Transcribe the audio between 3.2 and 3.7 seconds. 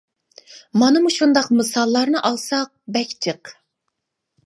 جىق.